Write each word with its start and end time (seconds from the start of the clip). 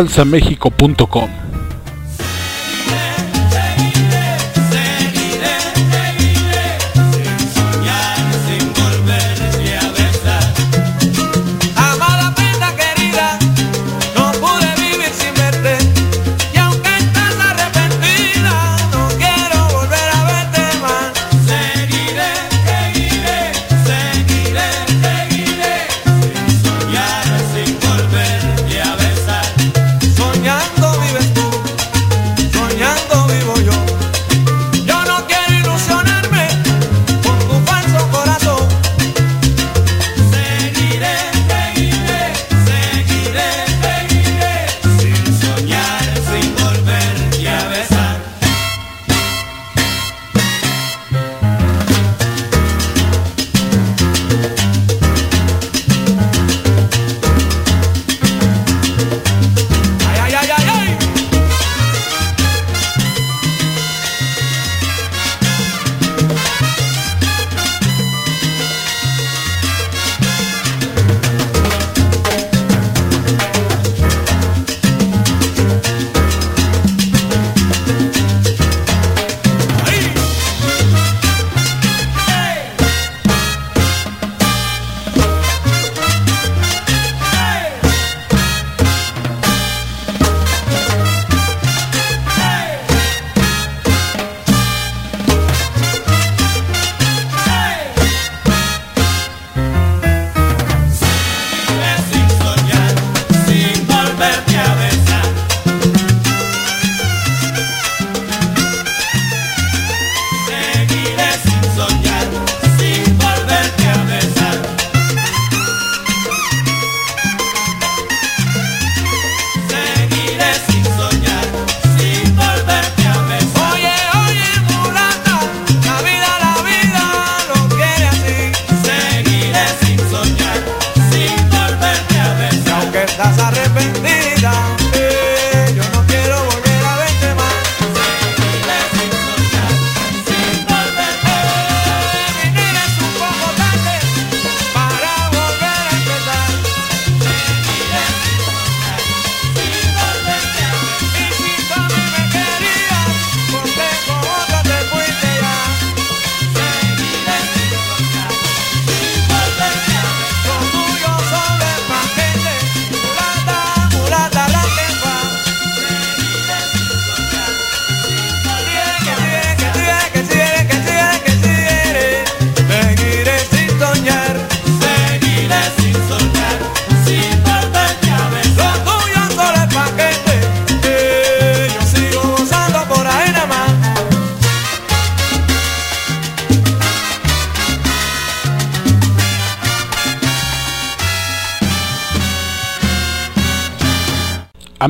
salsamexico.com. 0.00 1.49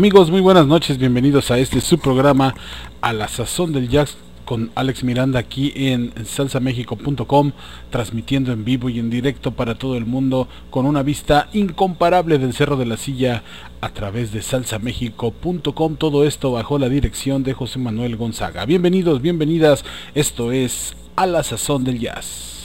Amigos, 0.01 0.31
muy 0.31 0.41
buenas 0.41 0.67
noches, 0.67 0.97
bienvenidos 0.97 1.51
a 1.51 1.59
este 1.59 1.83
su 1.83 1.99
programa 1.99 2.55
A 3.03 3.13
la 3.13 3.29
Sazón 3.29 3.75
del 3.75 3.91
Jazz 3.91 4.17
con 4.47 4.71
Alex 4.75 5.05
Miranda 5.05 5.39
aquí 5.39 5.75
en 5.77 6.15
salsamexico.com, 6.25 7.53
transmitiendo 7.91 8.51
en 8.51 8.65
vivo 8.65 8.89
y 8.89 8.99
en 8.99 9.11
directo 9.11 9.51
para 9.51 9.75
todo 9.75 9.99
el 9.99 10.07
mundo 10.07 10.49
con 10.71 10.87
una 10.87 11.03
vista 11.03 11.51
incomparable 11.53 12.39
del 12.39 12.55
Cerro 12.55 12.79
de 12.79 12.87
la 12.87 12.97
Silla 12.97 13.43
a 13.83 13.91
través 13.91 14.33
de 14.33 14.41
salsamexico.com. 14.41 15.97
Todo 15.97 16.25
esto 16.25 16.53
bajo 16.53 16.79
la 16.79 16.89
dirección 16.89 17.43
de 17.43 17.53
José 17.53 17.79
Manuel 17.79 18.17
Gonzaga. 18.17 18.65
Bienvenidos, 18.65 19.21
bienvenidas, 19.21 19.85
esto 20.15 20.51
es 20.51 20.97
A 21.15 21.27
la 21.27 21.43
Sazón 21.43 21.85
del 21.85 21.99
Jazz. 21.99 22.60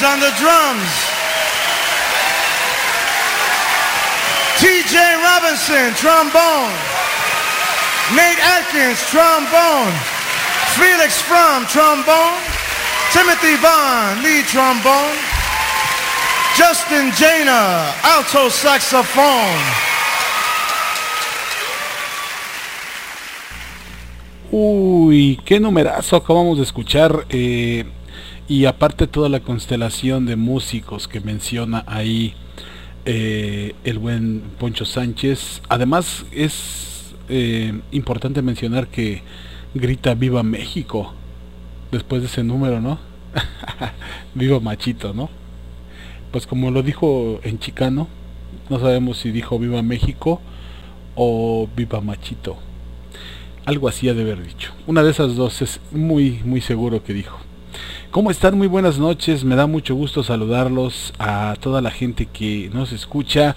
Edwards 0.00 0.02
on 0.02 0.20
the 0.20 0.32
drums. 0.38 0.92
TJ 4.58 4.96
Robinson, 5.22 5.94
trombone. 5.94 6.72
Nate 8.14 8.40
Atkins, 8.40 9.00
trombone. 9.10 9.92
Felix 10.76 11.20
Fromm, 11.22 11.66
trombone. 11.66 12.38
Timothy 13.12 13.56
Vaughn, 13.56 14.22
lead 14.22 14.44
trombone. 14.46 15.18
Justin 16.56 17.10
Jana, 17.12 17.92
alto 18.02 18.48
saxophone. 18.48 19.60
Uy, 24.52 25.40
qué 25.44 25.60
numerazo 25.60 26.16
acabamos 26.16 26.58
de 26.58 26.64
escuchar. 26.64 27.24
eh, 27.28 27.84
y 28.50 28.64
aparte 28.64 29.06
toda 29.06 29.28
la 29.28 29.38
constelación 29.38 30.26
de 30.26 30.34
músicos 30.34 31.06
que 31.06 31.20
menciona 31.20 31.84
ahí 31.86 32.34
eh, 33.04 33.76
el 33.84 34.00
buen 34.00 34.42
Poncho 34.58 34.84
Sánchez. 34.84 35.62
Además 35.68 36.26
es 36.32 37.14
eh, 37.28 37.80
importante 37.92 38.42
mencionar 38.42 38.88
que 38.88 39.22
grita 39.72 40.14
Viva 40.14 40.42
México 40.42 41.14
después 41.92 42.22
de 42.22 42.26
ese 42.26 42.42
número, 42.42 42.80
¿no? 42.80 42.98
Viva 44.34 44.58
Machito, 44.58 45.14
¿no? 45.14 45.30
Pues 46.32 46.48
como 46.48 46.72
lo 46.72 46.82
dijo 46.82 47.38
en 47.44 47.60
chicano, 47.60 48.08
no 48.68 48.80
sabemos 48.80 49.18
si 49.18 49.30
dijo 49.30 49.60
Viva 49.60 49.80
México 49.82 50.40
o 51.14 51.68
Viva 51.76 52.00
Machito. 52.00 52.56
Algo 53.64 53.86
así 53.86 54.08
ha 54.08 54.14
de 54.14 54.22
haber 54.22 54.44
dicho. 54.44 54.72
Una 54.88 55.04
de 55.04 55.12
esas 55.12 55.36
dos 55.36 55.62
es 55.62 55.78
muy, 55.92 56.40
muy 56.44 56.60
seguro 56.60 57.04
que 57.04 57.14
dijo. 57.14 57.38
¿Cómo 58.10 58.32
están? 58.32 58.58
Muy 58.58 58.66
buenas 58.66 58.98
noches. 58.98 59.44
Me 59.44 59.54
da 59.54 59.68
mucho 59.68 59.94
gusto 59.94 60.24
saludarlos 60.24 61.14
a 61.20 61.54
toda 61.60 61.80
la 61.80 61.92
gente 61.92 62.26
que 62.26 62.68
nos 62.74 62.90
escucha 62.90 63.54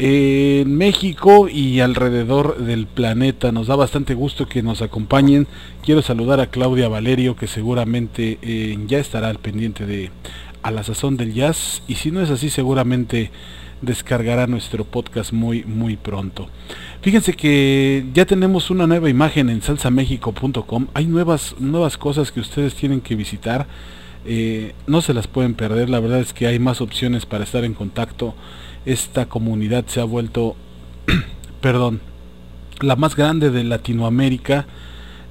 en 0.00 0.76
México 0.76 1.48
y 1.48 1.78
alrededor 1.78 2.58
del 2.58 2.88
planeta. 2.88 3.52
Nos 3.52 3.68
da 3.68 3.76
bastante 3.76 4.14
gusto 4.14 4.48
que 4.48 4.60
nos 4.64 4.82
acompañen. 4.82 5.46
Quiero 5.84 6.02
saludar 6.02 6.40
a 6.40 6.48
Claudia 6.48 6.88
Valerio, 6.88 7.36
que 7.36 7.46
seguramente 7.46 8.40
eh, 8.42 8.76
ya 8.88 8.98
estará 8.98 9.28
al 9.28 9.38
pendiente 9.38 9.86
de 9.86 10.10
A 10.64 10.72
la 10.72 10.82
Sazón 10.82 11.16
del 11.16 11.32
Jazz. 11.32 11.84
Y 11.86 11.94
si 11.94 12.10
no 12.10 12.20
es 12.20 12.30
así, 12.30 12.50
seguramente 12.50 13.30
descargará 13.82 14.48
nuestro 14.48 14.84
podcast 14.84 15.32
muy, 15.32 15.62
muy 15.62 15.96
pronto. 15.96 16.48
Fíjense 17.06 17.34
que 17.34 18.04
ya 18.12 18.26
tenemos 18.26 18.68
una 18.68 18.88
nueva 18.88 19.08
imagen 19.08 19.48
en 19.48 19.62
salsamexico.com. 19.62 20.88
Hay 20.92 21.06
nuevas, 21.06 21.54
nuevas 21.60 21.96
cosas 21.96 22.32
que 22.32 22.40
ustedes 22.40 22.74
tienen 22.74 23.00
que 23.00 23.14
visitar. 23.14 23.68
Eh, 24.24 24.74
no 24.88 25.00
se 25.00 25.14
las 25.14 25.28
pueden 25.28 25.54
perder. 25.54 25.88
La 25.88 26.00
verdad 26.00 26.18
es 26.18 26.32
que 26.32 26.48
hay 26.48 26.58
más 26.58 26.80
opciones 26.80 27.24
para 27.24 27.44
estar 27.44 27.62
en 27.62 27.74
contacto. 27.74 28.34
Esta 28.84 29.26
comunidad 29.26 29.86
se 29.86 30.00
ha 30.00 30.04
vuelto, 30.04 30.56
perdón, 31.60 32.00
la 32.80 32.96
más 32.96 33.14
grande 33.14 33.50
de 33.50 33.62
Latinoamérica. 33.62 34.66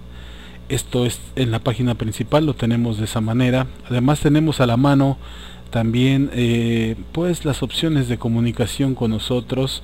esto 0.70 1.06
es 1.06 1.20
en 1.36 1.52
la 1.52 1.60
página 1.60 1.96
principal 1.96 2.46
lo 2.46 2.54
tenemos 2.54 2.98
de 2.98 3.06
esa 3.06 3.22
manera. 3.22 3.68
Además 3.90 4.20
tenemos 4.20 4.60
a 4.62 4.66
la 4.66 4.78
mano 4.78 5.18
también 5.70 6.30
eh, 6.34 6.96
pues 7.12 7.46
las 7.46 7.64
opciones 7.64 8.08
de 8.08 8.18
comunicación 8.18 8.96
con 8.96 9.12
nosotros 9.12 9.84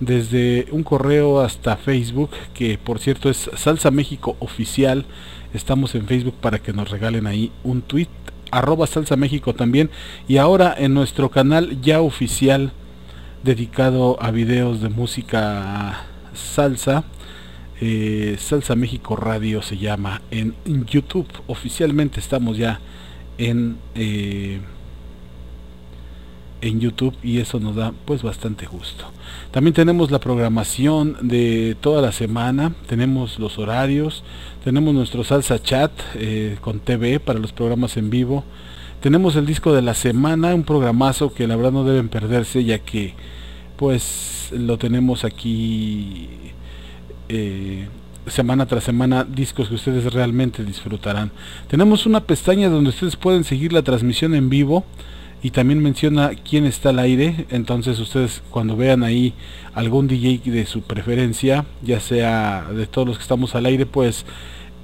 desde 0.00 0.66
un 0.70 0.82
correo 0.82 1.40
hasta 1.40 1.76
Facebook 1.76 2.30
que 2.52 2.78
por 2.78 2.98
cierto 2.98 3.30
es 3.30 3.50
Salsa 3.56 3.90
México 3.90 4.36
Oficial. 4.40 5.04
Estamos 5.52 5.94
en 5.94 6.06
Facebook 6.06 6.34
para 6.40 6.58
que 6.58 6.72
nos 6.72 6.90
regalen 6.90 7.26
ahí 7.26 7.52
un 7.62 7.82
tweet 7.82 8.08
arroba 8.50 8.86
Salsa 8.86 9.16
México 9.16 9.54
también. 9.54 9.90
Y 10.28 10.38
ahora 10.38 10.74
en 10.76 10.94
nuestro 10.94 11.30
canal 11.30 11.80
ya 11.80 12.00
oficial 12.00 12.72
dedicado 13.42 14.16
a 14.22 14.30
videos 14.30 14.80
de 14.80 14.88
música 14.88 16.06
salsa 16.32 17.04
eh, 17.84 18.36
Salsa 18.38 18.74
México 18.74 19.16
Radio 19.16 19.62
se 19.62 19.76
llama 19.76 20.22
en 20.30 20.54
YouTube. 20.86 21.28
Oficialmente 21.46 22.20
estamos 22.20 22.56
ya 22.56 22.80
en 23.38 23.76
eh, 23.94 24.60
en 26.64 26.80
YouTube 26.80 27.14
y 27.22 27.38
eso 27.38 27.60
nos 27.60 27.76
da 27.76 27.92
pues 28.04 28.22
bastante 28.22 28.66
gusto. 28.66 29.04
También 29.50 29.74
tenemos 29.74 30.10
la 30.10 30.18
programación 30.18 31.16
de 31.20 31.76
toda 31.80 32.00
la 32.00 32.10
semana, 32.10 32.74
tenemos 32.86 33.38
los 33.38 33.58
horarios, 33.58 34.24
tenemos 34.64 34.94
nuestro 34.94 35.24
salsa 35.24 35.62
chat 35.62 35.92
eh, 36.14 36.56
con 36.62 36.80
TV 36.80 37.20
para 37.20 37.38
los 37.38 37.52
programas 37.52 37.96
en 37.96 38.08
vivo. 38.08 38.44
Tenemos 39.00 39.36
el 39.36 39.44
disco 39.44 39.74
de 39.74 39.82
la 39.82 39.92
semana, 39.92 40.54
un 40.54 40.64
programazo 40.64 41.34
que 41.34 41.46
la 41.46 41.56
verdad 41.56 41.72
no 41.72 41.84
deben 41.84 42.08
perderse 42.08 42.64
ya 42.64 42.78
que 42.78 43.14
pues 43.76 44.50
lo 44.52 44.78
tenemos 44.78 45.24
aquí 45.24 46.28
eh, 47.28 47.88
semana 48.26 48.66
tras 48.66 48.84
semana 48.84 49.24
discos 49.24 49.68
que 49.68 49.74
ustedes 49.74 50.12
realmente 50.12 50.64
disfrutarán. 50.64 51.30
Tenemos 51.68 52.06
una 52.06 52.20
pestaña 52.20 52.68
donde 52.68 52.90
ustedes 52.90 53.16
pueden 53.16 53.44
seguir 53.44 53.72
la 53.72 53.82
transmisión 53.82 54.34
en 54.34 54.48
vivo 54.48 54.84
y 55.42 55.50
también 55.50 55.82
menciona 55.82 56.30
quién 56.48 56.64
está 56.64 56.88
al 56.88 56.98
aire. 56.98 57.46
Entonces 57.50 57.98
ustedes 57.98 58.42
cuando 58.50 58.76
vean 58.76 59.02
ahí 59.02 59.34
algún 59.74 60.08
DJ 60.08 60.40
de 60.50 60.66
su 60.66 60.82
preferencia, 60.82 61.66
ya 61.82 62.00
sea 62.00 62.66
de 62.74 62.86
todos 62.86 63.06
los 63.06 63.18
que 63.18 63.22
estamos 63.22 63.54
al 63.54 63.66
aire, 63.66 63.84
pues 63.84 64.24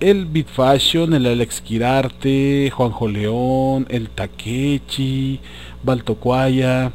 el 0.00 0.26
Beat 0.26 0.48
Fashion, 0.48 1.14
el 1.14 1.26
Alex 1.26 1.60
Quirarte, 1.60 2.70
Juanjo 2.74 3.08
León, 3.08 3.86
el 3.88 4.08
Takechi, 4.10 5.40
Baltocuaya, 5.82 6.92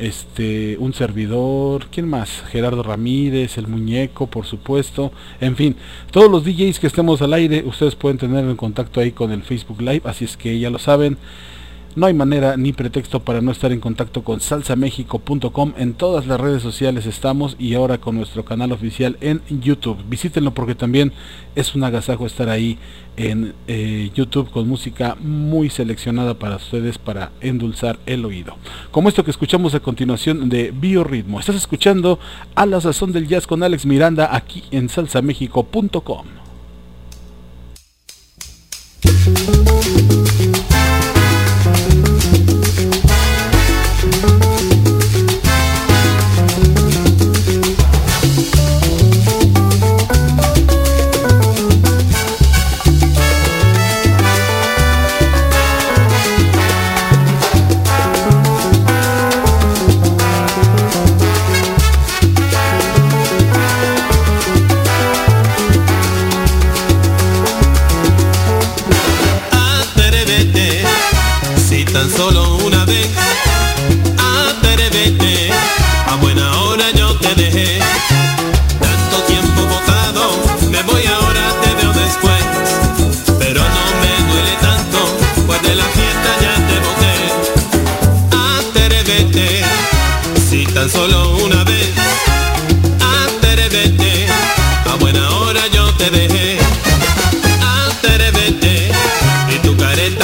este 0.00 0.76
un 0.78 0.92
servidor, 0.94 1.86
¿quién 1.90 2.08
más? 2.08 2.42
Gerardo 2.50 2.82
Ramírez, 2.82 3.58
el 3.58 3.68
muñeco, 3.68 4.26
por 4.26 4.46
supuesto. 4.46 5.12
En 5.40 5.56
fin, 5.56 5.76
todos 6.10 6.30
los 6.30 6.44
DJs 6.44 6.80
que 6.80 6.86
estemos 6.86 7.22
al 7.22 7.32
aire, 7.34 7.62
ustedes 7.64 7.94
pueden 7.94 8.18
tener 8.18 8.44
en 8.44 8.56
contacto 8.56 9.00
ahí 9.00 9.12
con 9.12 9.30
el 9.30 9.42
Facebook 9.42 9.80
Live, 9.80 10.02
así 10.04 10.24
es 10.24 10.36
que 10.36 10.58
ya 10.58 10.70
lo 10.70 10.78
saben. 10.78 11.18
No 11.96 12.06
hay 12.06 12.14
manera 12.14 12.56
ni 12.56 12.72
pretexto 12.72 13.20
para 13.20 13.40
no 13.40 13.50
estar 13.50 13.72
en 13.72 13.80
contacto 13.80 14.22
con 14.22 14.40
salsamexico.com. 14.40 15.72
En 15.76 15.94
todas 15.94 16.26
las 16.26 16.40
redes 16.40 16.62
sociales 16.62 17.04
estamos 17.04 17.56
y 17.58 17.74
ahora 17.74 17.98
con 17.98 18.16
nuestro 18.16 18.44
canal 18.44 18.70
oficial 18.70 19.16
en 19.20 19.42
YouTube. 19.48 19.98
Visítenlo 20.08 20.54
porque 20.54 20.76
también 20.76 21.12
es 21.56 21.74
un 21.74 21.82
agasajo 21.82 22.26
estar 22.26 22.48
ahí 22.48 22.78
en 23.16 23.54
eh, 23.66 24.10
YouTube 24.14 24.50
con 24.50 24.68
música 24.68 25.16
muy 25.20 25.68
seleccionada 25.68 26.34
para 26.34 26.56
ustedes 26.56 26.96
para 26.96 27.32
endulzar 27.40 27.98
el 28.06 28.24
oído. 28.24 28.56
Como 28.92 29.08
esto 29.08 29.24
que 29.24 29.32
escuchamos 29.32 29.74
a 29.74 29.80
continuación 29.80 30.48
de 30.48 30.70
Biorritmo. 30.70 31.40
Estás 31.40 31.56
escuchando 31.56 32.20
a 32.54 32.66
la 32.66 32.80
sazón 32.80 33.10
del 33.12 33.26
jazz 33.26 33.48
con 33.48 33.64
Alex 33.64 33.84
Miranda 33.84 34.34
aquí 34.34 34.62
en 34.70 34.88
salsamexico.com. 34.88 36.26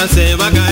se 0.08 0.34
va 0.36 0.46
a 0.46 0.52
caer. 0.52 0.65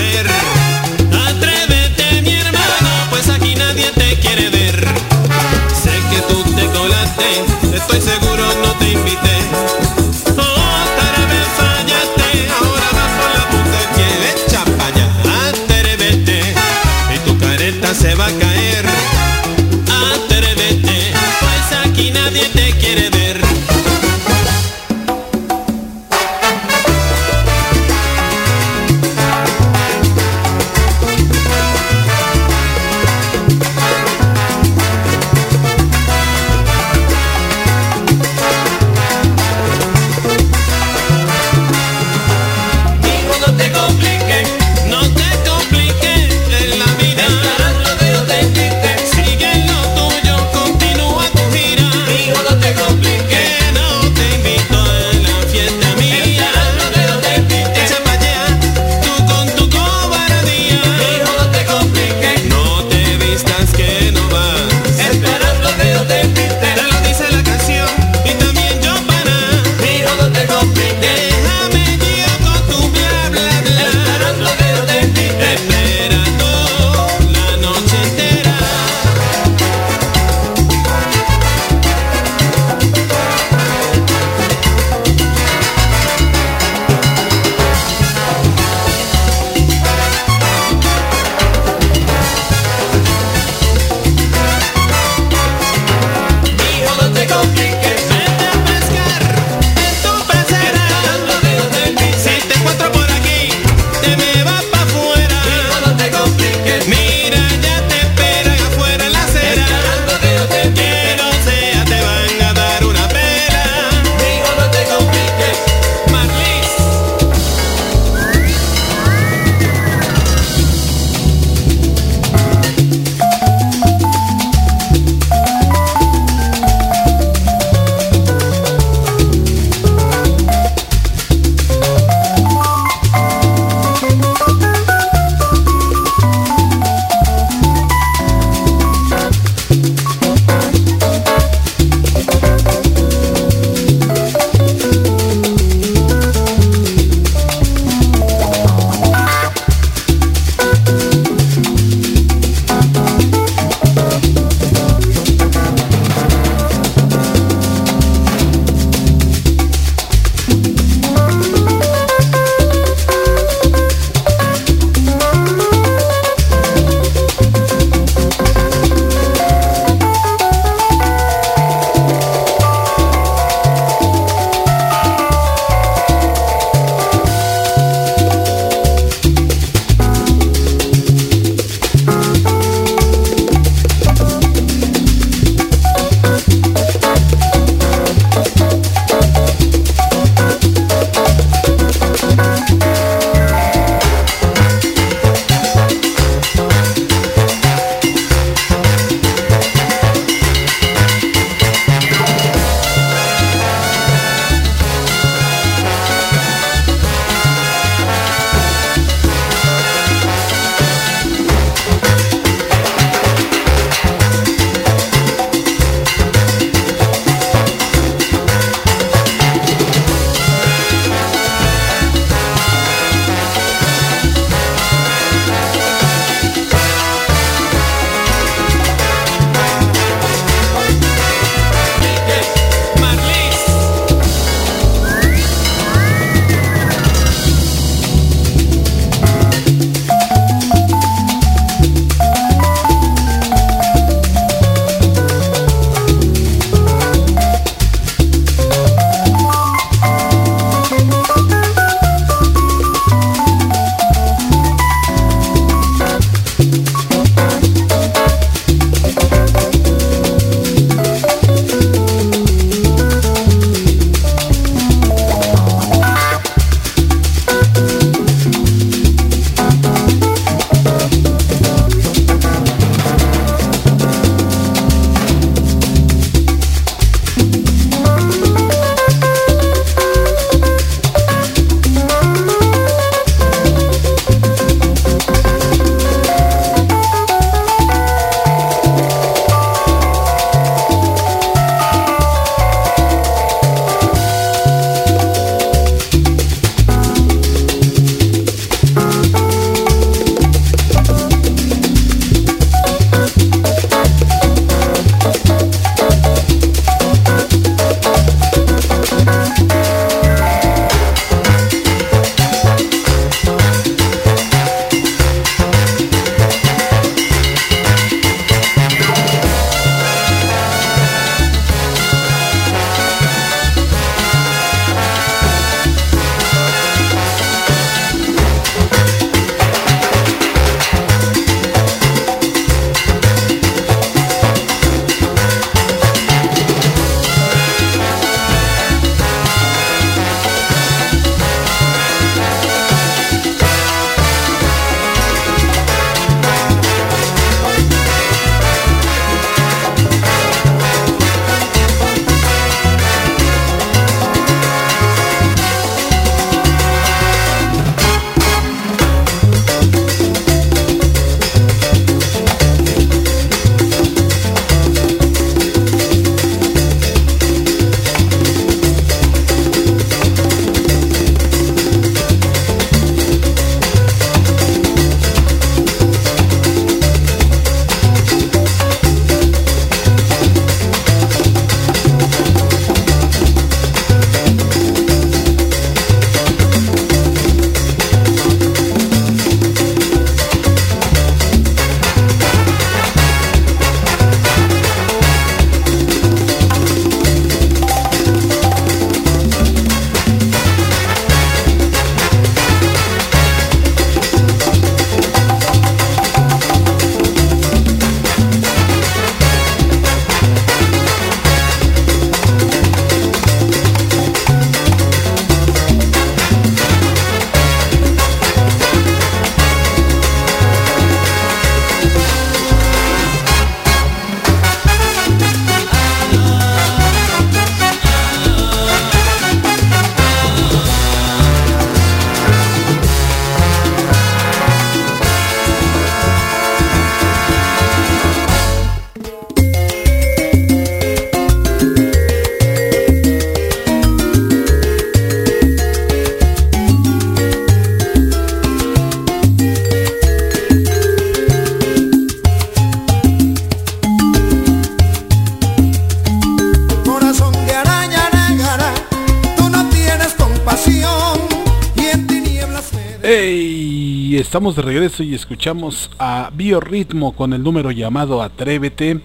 Y 463.27 464.37
estamos 464.37 464.75
de 464.75 464.83
regreso 464.83 465.23
y 465.23 465.33
escuchamos 465.33 466.11
a 466.19 466.51
Biorritmo 466.53 467.35
con 467.35 467.53
el 467.53 467.63
número 467.63 467.89
llamado 467.89 468.43
Atrévete. 468.43 469.19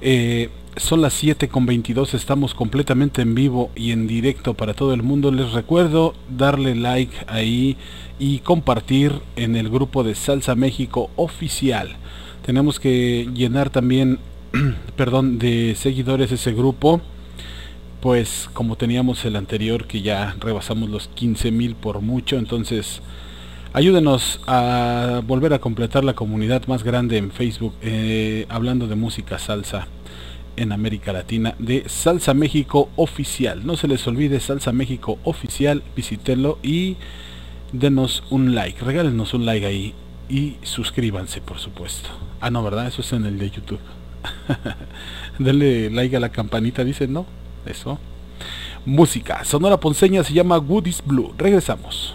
Eh, 0.00 0.48
son 0.76 1.02
las 1.02 1.14
7 1.14 1.48
con 1.48 1.66
22, 1.66 2.14
estamos 2.14 2.54
completamente 2.54 3.22
en 3.22 3.34
vivo 3.34 3.72
y 3.74 3.90
en 3.90 4.06
directo 4.06 4.54
para 4.54 4.74
todo 4.74 4.94
el 4.94 5.02
mundo. 5.02 5.32
Les 5.32 5.50
recuerdo 5.50 6.14
darle 6.28 6.76
like 6.76 7.16
ahí 7.26 7.76
y 8.20 8.38
compartir 8.40 9.12
en 9.34 9.56
el 9.56 9.70
grupo 9.70 10.04
de 10.04 10.14
Salsa 10.14 10.54
México 10.54 11.10
oficial. 11.16 11.96
Tenemos 12.46 12.78
que 12.78 13.28
llenar 13.34 13.70
también, 13.70 14.20
perdón, 14.96 15.40
de 15.40 15.74
seguidores 15.76 16.30
ese 16.30 16.52
grupo. 16.52 17.00
Pues 18.00 18.48
como 18.54 18.76
teníamos 18.76 19.24
el 19.26 19.36
anterior 19.36 19.86
que 19.86 20.00
ya 20.00 20.34
rebasamos 20.40 20.88
los 20.88 21.08
15 21.08 21.50
mil 21.50 21.74
por 21.74 22.00
mucho, 22.00 22.38
entonces 22.38 23.02
ayúdenos 23.74 24.40
a 24.46 25.20
volver 25.26 25.52
a 25.52 25.58
completar 25.58 26.04
la 26.04 26.14
comunidad 26.14 26.66
más 26.66 26.82
grande 26.82 27.18
en 27.18 27.30
Facebook 27.30 27.74
eh, 27.82 28.46
hablando 28.48 28.86
de 28.86 28.96
música 28.96 29.38
salsa 29.38 29.86
en 30.56 30.72
América 30.72 31.12
Latina 31.12 31.54
de 31.58 31.88
Salsa 31.88 32.32
México 32.32 32.88
Oficial. 32.96 33.66
No 33.66 33.76
se 33.76 33.86
les 33.86 34.06
olvide 34.06 34.40
Salsa 34.40 34.72
México 34.72 35.18
Oficial, 35.24 35.82
visítenlo 35.94 36.58
y 36.62 36.96
denos 37.72 38.22
un 38.30 38.54
like, 38.54 38.82
regálenos 38.82 39.34
un 39.34 39.44
like 39.46 39.66
ahí 39.66 39.94
y 40.28 40.56
suscríbanse 40.62 41.40
por 41.40 41.58
supuesto. 41.58 42.08
Ah 42.40 42.50
no, 42.50 42.62
¿verdad? 42.62 42.86
Eso 42.86 43.02
es 43.02 43.12
en 43.12 43.26
el 43.26 43.38
de 43.38 43.50
YouTube. 43.50 43.80
Denle 45.38 45.90
like 45.90 46.16
a 46.16 46.20
la 46.20 46.30
campanita, 46.30 46.82
dicen, 46.82 47.12
¿no? 47.12 47.26
Eso. 47.66 47.98
Música. 48.84 49.44
Sonora 49.44 49.78
Ponceña 49.78 50.24
se 50.24 50.32
llama 50.32 50.58
Woody's 50.58 51.02
Blue. 51.04 51.34
Regresamos. 51.36 52.14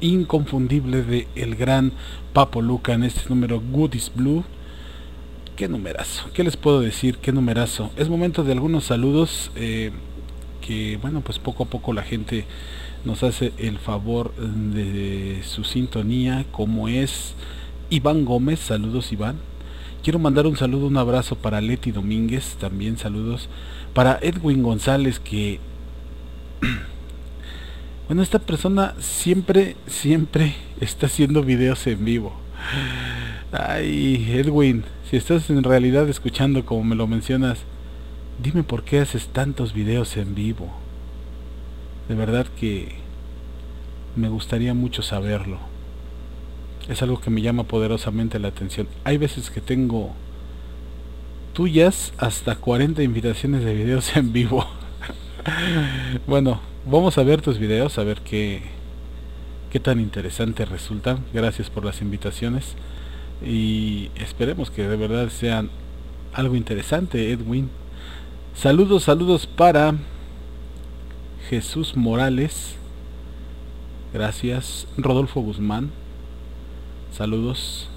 Inconfundible 0.00 1.02
de 1.02 1.28
el 1.34 1.56
gran 1.56 1.92
Papo 2.32 2.62
Luca 2.62 2.92
en 2.92 3.04
este 3.04 3.28
número 3.28 3.60
Goodies 3.60 4.12
Blue. 4.14 4.44
Qué 5.56 5.68
numerazo, 5.68 6.30
¿qué 6.32 6.42
les 6.44 6.56
puedo 6.56 6.80
decir? 6.80 7.18
Qué 7.18 7.32
numerazo. 7.32 7.90
Es 7.96 8.08
momento 8.08 8.44
de 8.44 8.52
algunos 8.52 8.84
saludos 8.84 9.50
eh, 9.56 9.90
que, 10.60 10.98
bueno, 11.02 11.20
pues 11.20 11.38
poco 11.38 11.64
a 11.64 11.66
poco 11.66 11.92
la 11.92 12.02
gente 12.02 12.46
nos 13.04 13.22
hace 13.22 13.52
el 13.58 13.78
favor 13.78 14.34
de 14.36 15.40
su 15.42 15.64
sintonía, 15.64 16.46
como 16.50 16.88
es 16.88 17.34
Iván 17.90 18.24
Gómez. 18.24 18.60
Saludos, 18.60 19.12
Iván. 19.12 19.36
Quiero 20.02 20.18
mandar 20.18 20.46
un 20.46 20.56
saludo, 20.56 20.86
un 20.86 20.96
abrazo 20.96 21.36
para 21.36 21.60
Leti 21.60 21.92
Domínguez, 21.92 22.56
también 22.58 22.96
saludos. 22.96 23.48
Para 23.92 24.18
Edwin 24.22 24.62
González, 24.62 25.20
que 25.20 25.60
Bueno, 28.10 28.24
esta 28.24 28.40
persona 28.40 28.96
siempre, 28.98 29.76
siempre 29.86 30.56
está 30.80 31.06
haciendo 31.06 31.44
videos 31.44 31.86
en 31.86 32.04
vivo. 32.04 32.32
Ay, 33.52 34.32
Edwin, 34.32 34.82
si 35.08 35.16
estás 35.16 35.48
en 35.48 35.62
realidad 35.62 36.08
escuchando 36.08 36.66
como 36.66 36.82
me 36.82 36.96
lo 36.96 37.06
mencionas, 37.06 37.60
dime 38.42 38.64
por 38.64 38.82
qué 38.82 38.98
haces 38.98 39.28
tantos 39.28 39.74
videos 39.74 40.16
en 40.16 40.34
vivo. 40.34 40.72
De 42.08 42.16
verdad 42.16 42.48
que 42.58 42.96
me 44.16 44.28
gustaría 44.28 44.74
mucho 44.74 45.02
saberlo. 45.02 45.60
Es 46.88 47.02
algo 47.02 47.20
que 47.20 47.30
me 47.30 47.42
llama 47.42 47.62
poderosamente 47.62 48.40
la 48.40 48.48
atención. 48.48 48.88
Hay 49.04 49.18
veces 49.18 49.52
que 49.52 49.60
tengo 49.60 50.10
tuyas 51.52 52.12
hasta 52.18 52.56
40 52.56 53.04
invitaciones 53.04 53.64
de 53.64 53.72
videos 53.72 54.16
en 54.16 54.32
vivo. 54.32 54.66
bueno, 56.26 56.60
vamos 56.86 57.18
a 57.18 57.22
ver 57.22 57.42
tus 57.42 57.58
videos, 57.58 57.98
a 57.98 58.04
ver 58.04 58.20
qué, 58.20 58.62
qué 59.70 59.80
tan 59.80 60.00
interesantes 60.00 60.68
resultan. 60.68 61.24
Gracias 61.32 61.70
por 61.70 61.84
las 61.84 62.00
invitaciones 62.00 62.74
y 63.44 64.10
esperemos 64.16 64.70
que 64.70 64.86
de 64.86 64.96
verdad 64.96 65.28
sean 65.30 65.70
algo 66.32 66.56
interesante, 66.56 67.30
Edwin. 67.30 67.70
Saludos, 68.54 69.04
saludos 69.04 69.46
para 69.46 69.94
Jesús 71.48 71.96
Morales. 71.96 72.76
Gracias. 74.12 74.86
Rodolfo 74.96 75.40
Guzmán. 75.40 75.90
Saludos. 77.12 77.88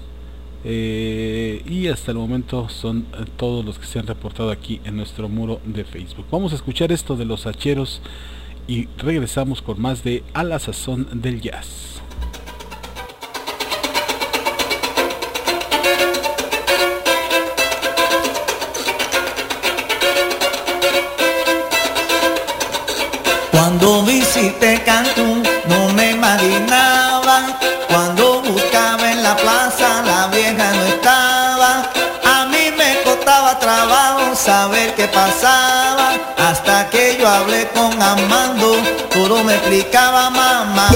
Eh, 0.66 1.62
y 1.66 1.88
hasta 1.88 2.12
el 2.12 2.16
momento 2.16 2.70
son 2.70 3.06
eh, 3.12 3.24
todos 3.36 3.64
los 3.64 3.78
que 3.78 3.84
se 3.84 3.98
han 3.98 4.06
reportado 4.06 4.50
aquí 4.50 4.80
en 4.84 4.96
nuestro 4.96 5.28
muro 5.28 5.60
de 5.66 5.84
Facebook. 5.84 6.24
Vamos 6.30 6.52
a 6.52 6.56
escuchar 6.56 6.90
esto 6.90 7.16
de 7.16 7.26
los 7.26 7.46
hacheros 7.46 8.00
y 8.66 8.88
regresamos 8.98 9.62
con 9.62 9.80
más 9.80 10.02
de 10.04 10.22
A 10.32 10.42
la 10.44 10.58
Sazón 10.58 11.08
del 11.12 11.40
Jazz. 11.40 12.00
Cuando 23.50 24.02
visité 24.04 24.82
Cancún 24.84 25.42
no 25.66 25.92
me 25.94 26.12
imaginaba. 26.12 27.58
Cuando 27.88 28.42
buscaba 28.42 29.12
en 29.12 29.22
la 29.22 29.36
plaza 29.36 30.02
la 30.02 30.28
vieja 30.28 30.72
no 30.72 30.84
estaba. 30.84 31.90
A 32.24 32.46
mí 32.46 32.70
me 32.76 33.02
costaba 33.04 33.58
trabajo 33.58 34.34
saber 34.34 34.94
qué 34.94 35.06
pasaba 35.08 36.03
hablé 37.34 37.68
con 37.74 38.00
Amando 38.00 38.76
Todo 39.10 39.42
me 39.44 39.54
explicaba 39.54 40.30
mamá 40.30 40.88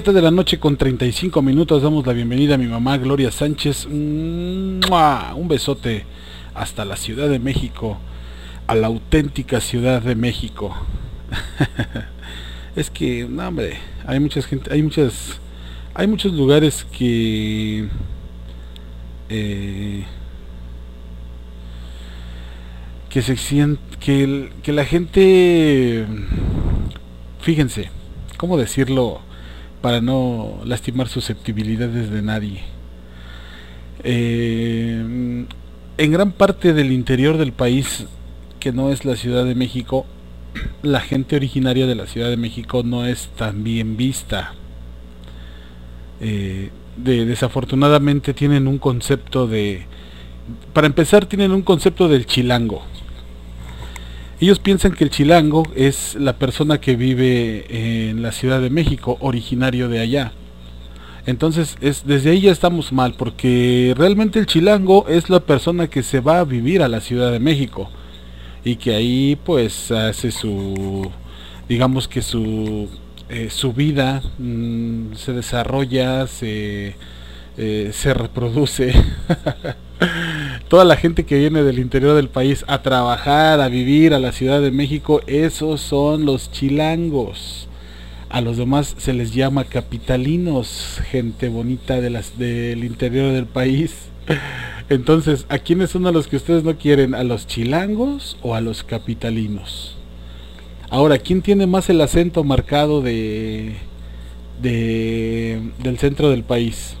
7 0.00 0.14
de 0.14 0.22
la 0.22 0.30
noche 0.30 0.58
con 0.58 0.78
35 0.78 1.42
minutos 1.42 1.82
damos 1.82 2.06
la 2.06 2.14
bienvenida 2.14 2.54
a 2.54 2.56
mi 2.56 2.64
mamá 2.64 2.96
Gloria 2.96 3.30
Sánchez. 3.30 3.84
Un 3.84 4.80
besote 5.46 6.06
hasta 6.54 6.86
la 6.86 6.96
Ciudad 6.96 7.28
de 7.28 7.38
México, 7.38 7.98
a 8.66 8.74
la 8.74 8.86
auténtica 8.86 9.60
Ciudad 9.60 10.00
de 10.00 10.14
México. 10.14 10.74
es 12.76 12.88
que, 12.88 13.26
no 13.28 13.46
hombre, 13.46 13.76
hay 14.06 14.20
muchas 14.20 14.46
gente, 14.46 14.72
hay 14.72 14.82
muchas, 14.82 15.38
hay 15.92 16.06
muchos 16.06 16.32
lugares 16.32 16.86
que 16.96 17.86
eh, 19.28 20.04
que 23.10 23.20
se 23.20 23.36
que, 24.00 24.50
que 24.62 24.72
la 24.72 24.86
gente 24.86 26.06
fíjense 27.42 27.90
cómo 28.38 28.56
decirlo 28.56 29.28
para 29.80 30.00
no 30.00 30.60
lastimar 30.64 31.08
susceptibilidades 31.08 32.10
de 32.10 32.22
nadie. 32.22 32.60
Eh, 34.02 35.46
en 35.98 36.12
gran 36.12 36.32
parte 36.32 36.72
del 36.72 36.92
interior 36.92 37.36
del 37.36 37.52
país 37.52 38.06
que 38.58 38.72
no 38.72 38.90
es 38.90 39.04
la 39.04 39.16
Ciudad 39.16 39.44
de 39.44 39.54
México 39.54 40.06
la 40.82 41.00
gente 41.00 41.36
originaria 41.36 41.86
de 41.86 41.94
la 41.94 42.06
Ciudad 42.06 42.28
de 42.28 42.36
México 42.36 42.82
no 42.84 43.06
es 43.06 43.28
tan 43.36 43.62
bien 43.64 43.96
vista. 43.96 44.54
Eh, 46.20 46.70
de, 46.96 47.24
desafortunadamente 47.24 48.34
tienen 48.34 48.66
un 48.66 48.78
concepto 48.78 49.46
de 49.46 49.86
para 50.74 50.86
empezar 50.86 51.24
tienen 51.26 51.52
un 51.52 51.62
concepto 51.62 52.08
del 52.08 52.26
chilango 52.26 52.82
ellos 54.40 54.58
piensan 54.58 54.92
que 54.92 55.04
el 55.04 55.10
chilango 55.10 55.64
es 55.74 56.14
la 56.14 56.36
persona 56.38 56.80
que 56.80 56.96
vive 56.96 57.66
en 58.08 58.22
la 58.22 58.32
Ciudad 58.32 58.60
de 58.60 58.70
México, 58.70 59.18
originario 59.20 59.88
de 59.88 60.00
allá. 60.00 60.32
Entonces, 61.26 61.76
es, 61.80 62.06
desde 62.06 62.30
ahí 62.30 62.40
ya 62.40 62.52
estamos 62.52 62.92
mal, 62.92 63.14
porque 63.16 63.94
realmente 63.96 64.38
el 64.38 64.46
chilango 64.46 65.06
es 65.08 65.28
la 65.28 65.40
persona 65.40 65.88
que 65.88 66.02
se 66.02 66.20
va 66.20 66.40
a 66.40 66.44
vivir 66.44 66.82
a 66.82 66.88
la 66.88 67.00
Ciudad 67.00 67.30
de 67.30 67.40
México 67.40 67.90
y 68.64 68.76
que 68.76 68.94
ahí 68.94 69.38
pues 69.44 69.90
hace 69.90 70.30
su, 70.30 71.10
digamos 71.68 72.08
que 72.08 72.22
su, 72.22 72.88
eh, 73.28 73.48
su 73.50 73.72
vida 73.72 74.22
mm, 74.38 75.14
se 75.14 75.32
desarrolla, 75.32 76.26
se, 76.26 76.94
eh, 77.56 77.90
se 77.92 78.14
reproduce. 78.14 78.92
Toda 80.68 80.84
la 80.84 80.96
gente 80.96 81.24
que 81.24 81.38
viene 81.38 81.62
del 81.62 81.78
interior 81.78 82.14
del 82.14 82.28
país 82.28 82.64
a 82.68 82.82
trabajar, 82.82 83.60
a 83.60 83.68
vivir 83.68 84.14
a 84.14 84.20
la 84.20 84.32
Ciudad 84.32 84.60
de 84.60 84.70
México, 84.70 85.20
esos 85.26 85.80
son 85.80 86.24
los 86.24 86.52
chilangos. 86.52 87.68
A 88.28 88.40
los 88.40 88.56
demás 88.56 88.94
se 88.96 89.12
les 89.12 89.34
llama 89.34 89.64
capitalinos, 89.64 91.00
gente 91.10 91.48
bonita 91.48 92.00
de 92.00 92.10
las, 92.10 92.38
del 92.38 92.84
interior 92.84 93.32
del 93.32 93.46
país. 93.46 94.10
Entonces, 94.88 95.46
¿a 95.48 95.58
quiénes 95.58 95.90
son 95.90 96.06
a 96.06 96.12
los 96.12 96.28
que 96.28 96.36
ustedes 96.36 96.62
no 96.62 96.76
quieren? 96.76 97.16
¿A 97.16 97.24
los 97.24 97.48
chilangos 97.48 98.36
o 98.42 98.54
a 98.54 98.60
los 98.60 98.84
capitalinos? 98.84 99.96
Ahora, 100.90 101.18
¿quién 101.18 101.42
tiene 101.42 101.66
más 101.66 101.88
el 101.90 102.00
acento 102.00 102.42
marcado 102.42 103.00
de, 103.00 103.76
de 104.60 105.60
del 105.82 105.98
centro 105.98 106.30
del 106.30 106.42
país? 106.42 106.96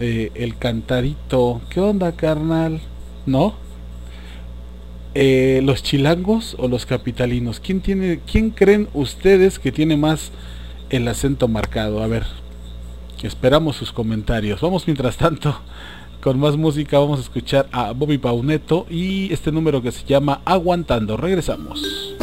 Eh, 0.00 0.30
el 0.34 0.56
cantarito. 0.56 1.60
¿Qué 1.70 1.80
onda, 1.80 2.12
carnal? 2.12 2.80
¿No? 3.26 3.54
Eh, 5.14 5.60
¿Los 5.64 5.82
chilangos 5.82 6.54
o 6.58 6.68
los 6.68 6.86
capitalinos? 6.86 7.58
¿Quién 7.58 7.80
tiene, 7.80 8.20
quién 8.30 8.50
creen 8.50 8.88
ustedes 8.94 9.58
que 9.58 9.72
tiene 9.72 9.96
más 9.96 10.30
el 10.90 11.08
acento 11.08 11.48
marcado? 11.48 12.00
A 12.00 12.06
ver, 12.06 12.24
esperamos 13.22 13.74
sus 13.74 13.90
comentarios. 13.90 14.60
Vamos 14.60 14.86
mientras 14.86 15.16
tanto 15.16 15.60
con 16.20 16.38
más 16.38 16.56
música. 16.56 17.00
Vamos 17.00 17.18
a 17.18 17.22
escuchar 17.22 17.68
a 17.72 17.90
Bobby 17.90 18.18
Pauneto 18.18 18.86
y 18.88 19.32
este 19.32 19.50
número 19.50 19.82
que 19.82 19.90
se 19.90 20.06
llama 20.06 20.42
Aguantando. 20.44 21.16
Regresamos. 21.16 22.18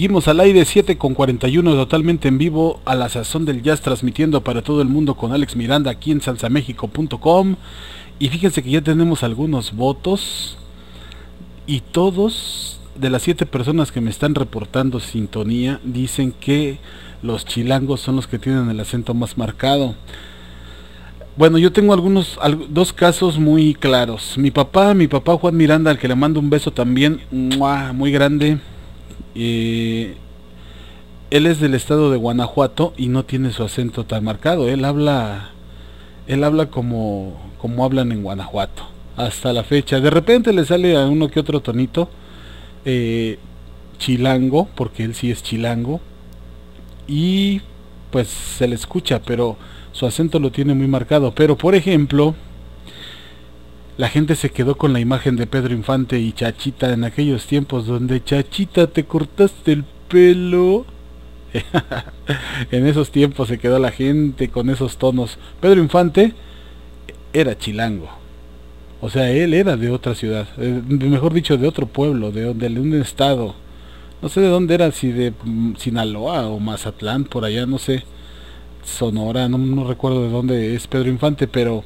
Seguimos 0.00 0.28
al 0.28 0.40
aire 0.40 0.64
7 0.64 0.96
con 0.96 1.12
41 1.12 1.74
totalmente 1.74 2.28
en 2.28 2.38
vivo 2.38 2.80
a 2.86 2.94
la 2.94 3.10
sazón 3.10 3.44
del 3.44 3.60
jazz 3.60 3.82
transmitiendo 3.82 4.42
para 4.42 4.62
todo 4.62 4.80
el 4.80 4.88
mundo 4.88 5.14
con 5.14 5.34
Alex 5.34 5.56
Miranda 5.56 5.90
aquí 5.90 6.10
en 6.10 6.22
salsamexico.com 6.22 7.56
y 8.18 8.28
fíjense 8.30 8.62
que 8.62 8.70
ya 8.70 8.80
tenemos 8.80 9.22
algunos 9.22 9.76
votos 9.76 10.56
y 11.66 11.80
todos 11.80 12.80
de 12.94 13.10
las 13.10 13.20
siete 13.20 13.44
personas 13.44 13.92
que 13.92 14.00
me 14.00 14.08
están 14.08 14.34
reportando 14.34 15.00
sintonía 15.00 15.80
dicen 15.84 16.32
que 16.32 16.78
los 17.22 17.44
chilangos 17.44 18.00
son 18.00 18.16
los 18.16 18.26
que 18.26 18.38
tienen 18.38 18.70
el 18.70 18.80
acento 18.80 19.12
más 19.12 19.36
marcado. 19.36 19.96
Bueno, 21.36 21.58
yo 21.58 21.72
tengo 21.72 21.92
algunos 21.92 22.38
dos 22.70 22.94
casos 22.94 23.38
muy 23.38 23.74
claros. 23.74 24.38
Mi 24.38 24.50
papá, 24.50 24.94
mi 24.94 25.08
papá 25.08 25.36
Juan 25.36 25.58
Miranda, 25.58 25.90
al 25.90 25.98
que 25.98 26.08
le 26.08 26.14
mando 26.14 26.40
un 26.40 26.48
beso 26.48 26.70
también, 26.70 27.20
muy 27.30 28.10
grande. 28.10 28.60
Él 29.34 30.16
es 31.30 31.60
del 31.60 31.74
estado 31.74 32.10
de 32.10 32.16
Guanajuato 32.16 32.92
y 32.96 33.08
no 33.08 33.24
tiene 33.24 33.52
su 33.52 33.62
acento 33.62 34.04
tan 34.04 34.24
marcado. 34.24 34.68
Él 34.68 34.84
habla, 34.84 35.50
él 36.26 36.44
habla 36.44 36.66
como, 36.66 37.40
como 37.58 37.84
hablan 37.84 38.12
en 38.12 38.22
Guanajuato 38.22 38.84
hasta 39.16 39.52
la 39.52 39.62
fecha. 39.62 40.00
De 40.00 40.10
repente 40.10 40.52
le 40.52 40.64
sale 40.64 40.96
a 40.96 41.06
uno 41.06 41.28
que 41.28 41.40
otro 41.40 41.60
tonito 41.60 42.08
eh, 42.84 43.38
chilango, 43.98 44.68
porque 44.74 45.04
él 45.04 45.14
sí 45.14 45.30
es 45.30 45.42
chilango 45.42 46.00
y 47.06 47.60
pues 48.10 48.28
se 48.28 48.66
le 48.66 48.74
escucha, 48.74 49.20
pero 49.22 49.56
su 49.92 50.06
acento 50.06 50.38
lo 50.38 50.50
tiene 50.50 50.74
muy 50.74 50.88
marcado. 50.88 51.32
Pero 51.34 51.56
por 51.56 51.74
ejemplo, 51.74 52.34
la 53.96 54.08
gente 54.08 54.34
se 54.34 54.50
quedó 54.50 54.76
con 54.76 54.92
la 54.92 55.00
imagen 55.00 55.36
de 55.36 55.46
Pedro 55.46 55.74
Infante 55.74 56.18
y 56.18 56.32
Chachita 56.32 56.92
en 56.92 57.04
aquellos 57.04 57.46
tiempos 57.46 57.86
donde 57.86 58.22
Chachita 58.24 58.86
te 58.86 59.04
cortaste 59.04 59.72
el 59.72 59.84
pelo. 60.08 60.86
en 62.70 62.86
esos 62.86 63.10
tiempos 63.10 63.48
se 63.48 63.58
quedó 63.58 63.78
la 63.78 63.90
gente 63.90 64.48
con 64.48 64.70
esos 64.70 64.96
tonos. 64.96 65.38
Pedro 65.60 65.80
Infante 65.80 66.32
era 67.32 67.58
chilango. 67.58 68.08
O 69.00 69.10
sea, 69.10 69.30
él 69.30 69.54
era 69.54 69.76
de 69.76 69.90
otra 69.90 70.14
ciudad, 70.14 70.46
eh, 70.58 70.82
mejor 70.86 71.32
dicho, 71.32 71.56
de 71.56 71.66
otro 71.66 71.86
pueblo, 71.86 72.30
de, 72.32 72.52
de 72.52 72.80
un 72.80 72.94
estado. 72.94 73.54
No 74.20 74.28
sé 74.28 74.42
de 74.42 74.48
dónde 74.48 74.74
era, 74.74 74.92
si 74.92 75.10
de 75.10 75.32
mm, 75.44 75.76
Sinaloa 75.76 76.46
o 76.48 76.60
Mazatlán, 76.60 77.24
por 77.24 77.44
allá, 77.44 77.64
no 77.64 77.78
sé. 77.78 78.04
Sonora, 78.84 79.48
no, 79.48 79.58
no 79.58 79.86
recuerdo 79.86 80.22
de 80.22 80.30
dónde 80.30 80.74
es 80.74 80.86
Pedro 80.86 81.08
Infante, 81.08 81.46
pero 81.48 81.84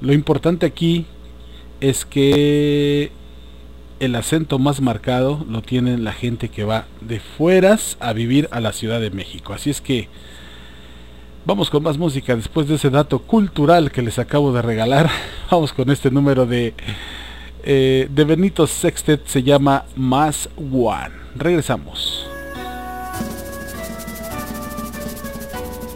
lo 0.00 0.12
importante 0.12 0.66
aquí 0.66 1.06
es 1.80 2.04
que 2.04 3.10
el 4.00 4.14
acento 4.14 4.58
más 4.58 4.80
marcado 4.80 5.44
lo 5.48 5.62
tiene 5.62 5.98
la 5.98 6.12
gente 6.12 6.48
que 6.48 6.64
va 6.64 6.86
de 7.00 7.20
fueras 7.20 7.96
a 8.00 8.12
vivir 8.12 8.48
a 8.52 8.60
la 8.60 8.72
Ciudad 8.72 9.00
de 9.00 9.10
México. 9.10 9.52
Así 9.52 9.70
es 9.70 9.80
que 9.80 10.08
vamos 11.44 11.70
con 11.70 11.82
más 11.82 11.98
música 11.98 12.36
después 12.36 12.68
de 12.68 12.76
ese 12.76 12.90
dato 12.90 13.20
cultural 13.20 13.90
que 13.90 14.02
les 14.02 14.18
acabo 14.18 14.52
de 14.52 14.62
regalar. 14.62 15.10
Vamos 15.50 15.72
con 15.72 15.90
este 15.90 16.10
número 16.10 16.46
de, 16.46 16.74
eh, 17.64 18.08
de 18.10 18.24
Benito 18.24 18.66
Sextet, 18.66 19.26
se 19.26 19.42
llama 19.42 19.84
Más 19.96 20.48
One. 20.56 21.14
Regresamos. 21.36 22.27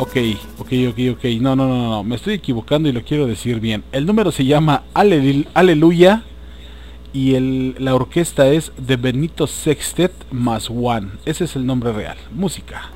Ok, 0.03 0.16
ok, 0.59 0.72
ok, 0.88 0.98
ok. 1.12 1.24
No, 1.40 1.55
no, 1.55 1.68
no, 1.68 1.88
no. 1.88 2.03
Me 2.03 2.16
estoy 2.16 2.34
equivocando 2.34 2.88
y 2.88 2.92
lo 2.92 3.05
quiero 3.05 3.28
decir 3.28 3.61
bien. 3.61 3.84
El 3.92 4.05
número 4.05 4.32
se 4.32 4.44
llama 4.44 4.82
Aleluya 4.94 6.24
y 7.12 7.36
el, 7.36 7.76
la 7.78 7.94
orquesta 7.94 8.48
es 8.48 8.72
de 8.76 8.96
Benito 8.96 9.46
Sextet 9.46 10.12
más 10.32 10.68
One. 10.68 11.11
Ese 11.24 11.44
es 11.44 11.55
el 11.55 11.64
nombre 11.64 11.92
real. 11.92 12.16
Música. 12.32 12.90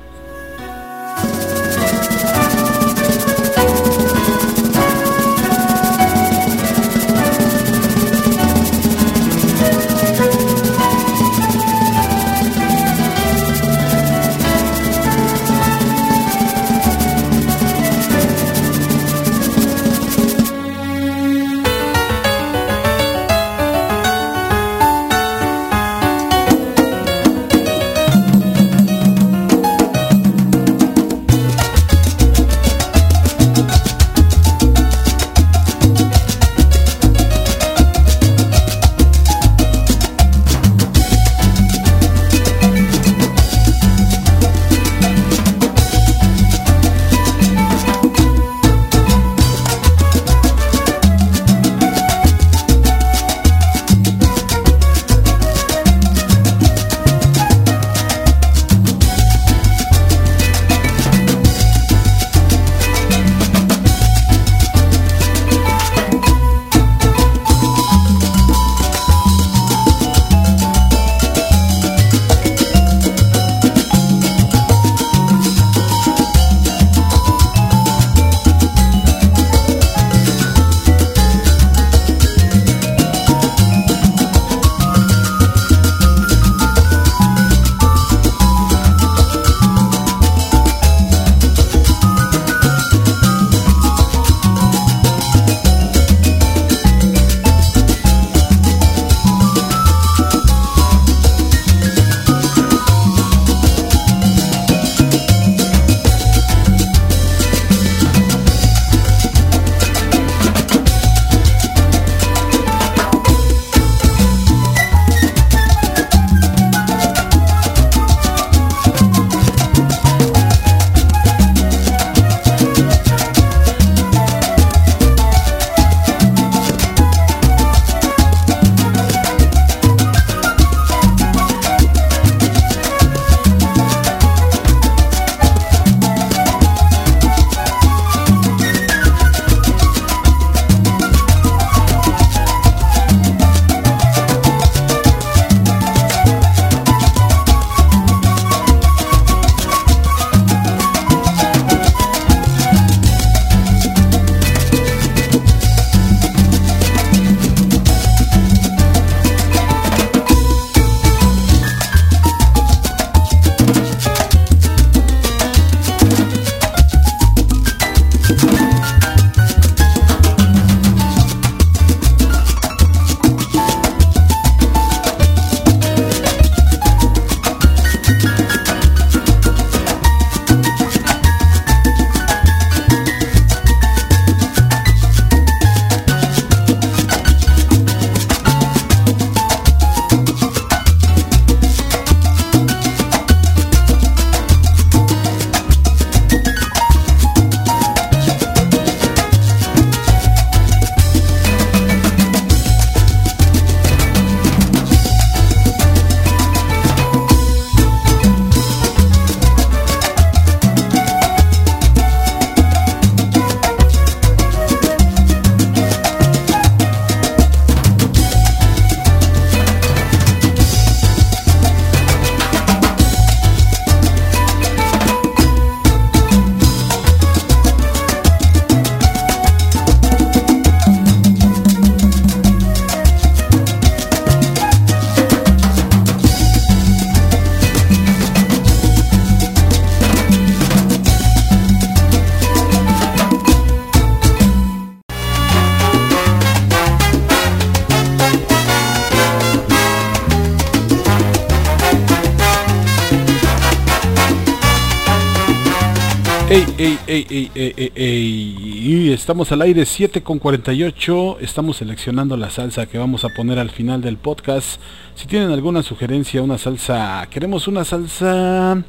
Estamos 259.11 259.51
al 259.51 259.61
aire 259.61 259.85
7 259.85 260.21
con 260.21 260.39
48. 260.39 261.39
Estamos 261.39 261.77
seleccionando 261.77 262.37
la 262.37 262.49
salsa 262.49 262.85
que 262.85 262.97
vamos 262.97 263.23
a 263.23 263.29
poner 263.29 263.59
al 263.59 263.69
final 263.69 264.01
del 264.01 264.17
podcast. 264.17 264.79
Si 265.15 265.27
tienen 265.27 265.51
alguna 265.51 265.83
sugerencia, 265.83 266.41
una 266.41 266.57
salsa, 266.57 267.27
queremos 267.29 267.67
una 267.67 267.85
salsa 267.85 268.83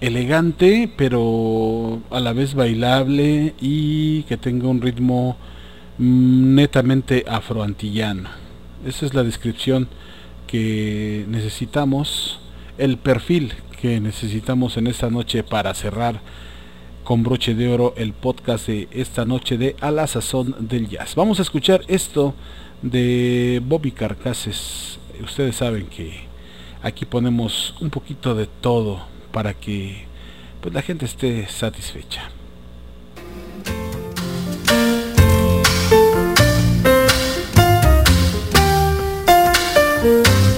elegante, 0.00 0.92
pero 0.96 2.00
a 2.10 2.20
la 2.20 2.32
vez 2.32 2.54
bailable 2.54 3.54
y 3.60 4.24
que 4.24 4.36
tenga 4.36 4.68
un 4.68 4.80
ritmo 4.80 5.36
mm, 5.98 6.54
netamente 6.54 7.24
afroantillano. 7.28 8.28
Esa 8.84 9.06
es 9.06 9.14
la 9.14 9.22
descripción 9.22 9.88
que 10.46 11.24
necesitamos, 11.28 12.40
el 12.78 12.98
perfil 12.98 13.52
que 13.80 14.00
necesitamos 14.00 14.76
en 14.76 14.86
esta 14.88 15.08
noche 15.08 15.44
para 15.44 15.72
cerrar 15.74 16.20
con 17.12 17.22
broche 17.22 17.54
de 17.54 17.68
oro 17.68 17.92
el 17.98 18.14
podcast 18.14 18.68
de 18.68 18.88
esta 18.90 19.26
noche 19.26 19.58
de 19.58 19.76
A 19.82 19.90
la 19.90 20.06
Sazón 20.06 20.56
del 20.60 20.88
Jazz. 20.88 21.14
Vamos 21.14 21.40
a 21.40 21.42
escuchar 21.42 21.82
esto 21.86 22.32
de 22.80 23.60
Bobby 23.62 23.90
Carcases. 23.90 24.98
Ustedes 25.22 25.56
saben 25.56 25.88
que 25.88 26.20
aquí 26.82 27.04
ponemos 27.04 27.74
un 27.82 27.90
poquito 27.90 28.34
de 28.34 28.46
todo 28.46 29.02
para 29.30 29.52
que 29.52 30.06
pues, 30.62 30.72
la 30.72 30.80
gente 30.80 31.04
esté 31.04 31.46
satisfecha. 31.48 32.30
¿Cómo 40.00 40.51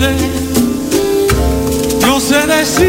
más 0.00 0.10
no 2.06 2.20
sé, 2.20 2.46
no 2.46 2.87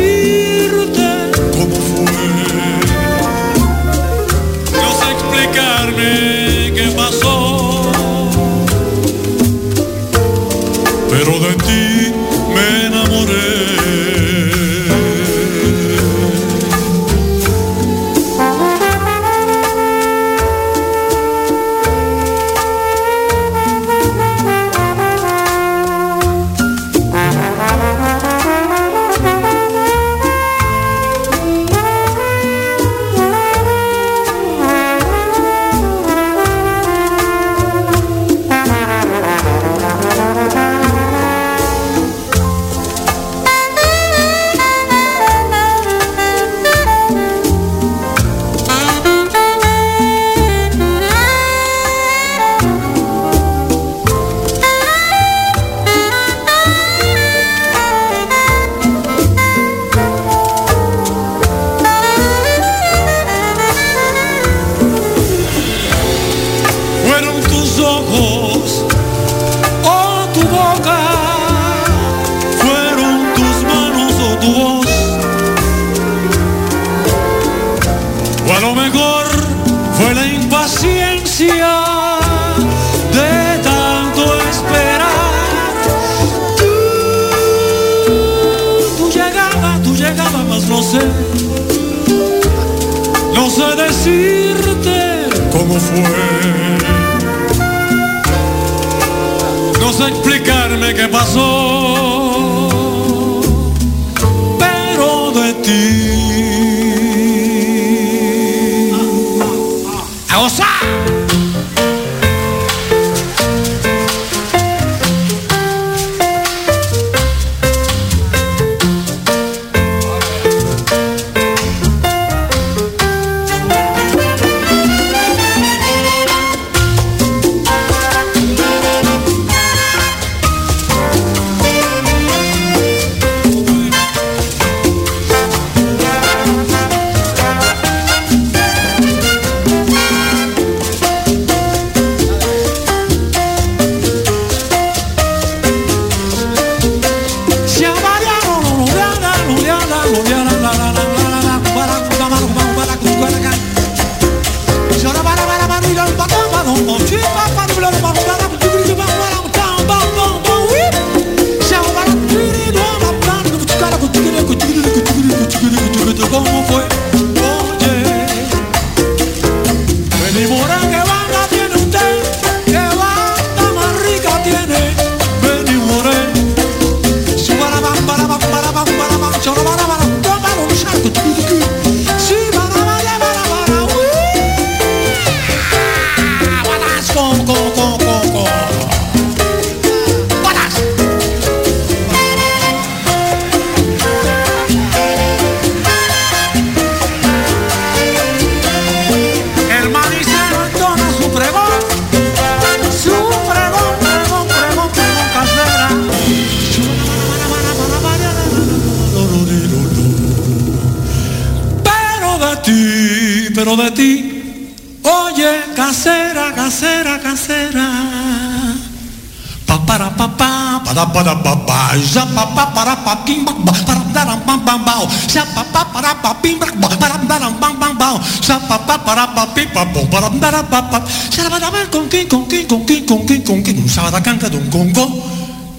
¡A 110.32 110.38
gozar! 110.38 110.68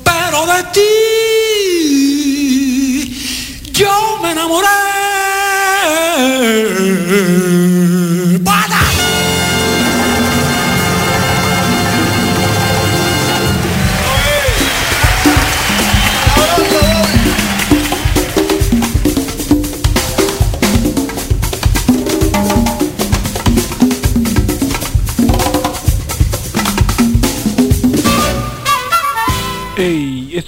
Pero 0.05 0.47
de 0.47 0.63
ti 0.75 0.93
yo 3.73 4.19
me 4.23 4.31
enamoré 4.33 4.69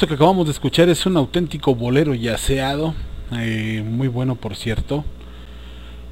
que 0.07 0.14
acabamos 0.14 0.46
de 0.46 0.53
escuchar 0.53 0.88
es 0.88 1.07
un 1.07 1.16
auténtico 1.16 1.74
bolero 1.74 2.14
yaceado, 2.14 2.94
eh, 3.32 3.84
muy 3.86 4.09
bueno 4.09 4.34
por 4.34 4.57
cierto. 4.57 5.05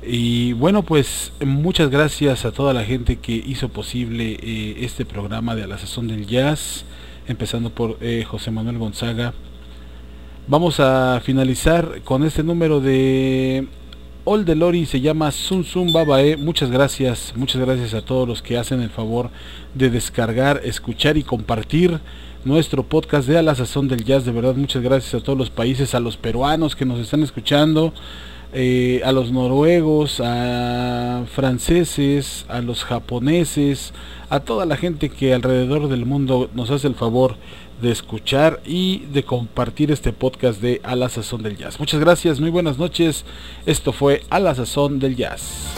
Y 0.03 0.53
bueno, 0.55 0.83
pues 0.83 1.33
muchas 1.45 1.91
gracias 1.91 2.45
a 2.45 2.53
toda 2.53 2.73
la 2.73 2.85
gente 2.85 3.17
que 3.17 3.33
hizo 3.33 3.69
posible 3.69 4.39
eh, 4.43 4.77
este 4.81 5.05
programa 5.05 5.55
de 5.55 5.65
A 5.65 5.67
la 5.67 5.79
Sazón 5.79 6.09
del 6.09 6.27
Jazz, 6.27 6.85
empezando 7.27 7.71
por 7.71 7.99
eh, 8.01 8.25
José 8.25 8.51
Manuel 8.51 8.79
Gonzaga. 8.79 9.35
Vamos 10.47 10.79
a 10.79 11.21
finalizar 11.25 12.03
con 12.03 12.25
este 12.25 12.43
número 12.43 12.81
de 12.81 13.67
All 14.25 14.45
de 14.45 14.55
Lori, 14.55 14.87
se 14.87 15.01
llama 15.01 15.33
Sun 15.33 15.65
Sun 15.65 15.93
Babae. 15.93 16.37
Muchas 16.37 16.71
gracias, 16.71 17.33
muchas 17.37 17.61
gracias 17.61 17.95
a 17.95 18.03
todos 18.03 18.29
los 18.29 18.41
que 18.41 18.57
hacen 18.57 18.83
el 18.83 18.91
favor 18.91 19.31
de 19.75 19.91
descargar, 19.91 20.61
escuchar 20.65 21.17
y 21.17 21.25
compartir 21.25 22.01
nuestro 22.45 22.83
podcast 22.83 23.29
de 23.29 23.39
A 23.39 23.43
la 23.43 23.55
Sazón 23.55 23.89
del 23.89 24.05
Jazz. 24.05 24.25
De 24.25 24.33
verdad, 24.33 24.55
muchas 24.55 24.83
gracias 24.83 25.15
a 25.15 25.25
todos 25.25 25.39
los 25.39 25.51
países, 25.51 25.95
a 25.95 26.01
los 26.01 26.17
peruanos 26.17 26.77
que 26.77 26.85
nos 26.85 26.99
están 26.99 27.23
escuchando, 27.23 27.93
eh, 28.53 29.01
a 29.05 29.13
los 29.13 29.33
noruegos, 29.33 30.21
a 30.25 31.25
franceses, 31.33 32.47
a 32.49 32.61
los 32.61 32.85
japoneses, 32.85 33.93
a 34.29 34.41
toda 34.41 34.67
la 34.67 34.77
gente 34.77 35.11
que 35.11 35.35
alrededor 35.35 35.89
del 35.89 36.07
mundo 36.07 36.51
nos 36.55 36.71
hace 36.71 36.87
el 36.87 36.95
favor 36.95 37.37
de 37.81 37.91
escuchar 37.91 38.61
y 38.65 39.07
de 39.13 39.23
compartir 39.23 39.91
este 39.91 40.13
podcast 40.13 40.61
de 40.61 40.81
A 40.85 40.95
la 40.97 41.09
Sazón 41.09 41.43
del 41.43 41.57
Jazz. 41.57 41.81
Muchas 41.81 42.01
gracias, 42.01 42.41
muy 42.41 42.51
buenas 42.51 42.79
noches. 42.79 43.25
Esto 43.67 43.93
fue 43.93 44.23
A 44.31 44.39
la 44.39 44.55
Sazón 44.55 44.99
del 44.99 45.17
Jazz. 45.17 45.71